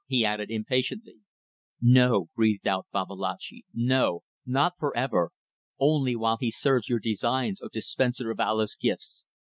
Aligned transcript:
he 0.07 0.25
added, 0.25 0.49
impatiently. 0.49 1.19
"No," 1.79 2.29
breathed 2.35 2.67
out 2.67 2.87
Babalatchi. 2.91 3.65
"No! 3.71 4.23
Not 4.47 4.73
for 4.79 4.97
ever. 4.97 5.29
Only 5.79 6.15
while 6.15 6.37
he 6.39 6.49
serves 6.49 6.89
your 6.89 6.97
designs, 6.99 7.61
O 7.61 7.67
Dispenser 7.71 8.31
of 8.31 8.39
Allah's 8.39 8.75
gifts! 8.75 9.25